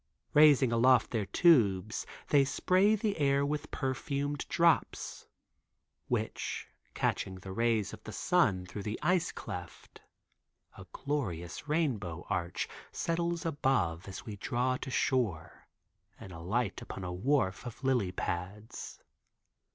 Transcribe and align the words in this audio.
Raising 0.33 0.71
aloft 0.71 1.11
their 1.11 1.27
tubes 1.27 2.07
they 2.29 2.43
spray 2.43 2.95
the 2.95 3.17
air 3.19 3.45
with 3.45 3.69
perfumed 3.69 4.47
drops, 4.49 5.27
which, 6.07 6.67
catching 6.95 7.35
the 7.35 7.51
rays 7.51 7.93
of 7.93 8.03
the 8.03 8.11
sun 8.11 8.65
through 8.65 8.81
the 8.81 8.97
ice 9.03 9.31
cleft, 9.31 10.01
a 10.75 10.87
glorious 10.91 11.67
rainbow 11.69 12.25
arch 12.31 12.67
settles 12.91 13.45
above 13.45 14.07
as 14.07 14.25
we 14.25 14.35
draw 14.37 14.75
to 14.77 14.89
shore 14.89 15.67
and 16.19 16.31
alight 16.31 16.81
upon 16.81 17.03
a 17.03 17.13
wharf 17.13 17.63
of 17.67 17.83
lily 17.83 18.11
pads. 18.11 19.03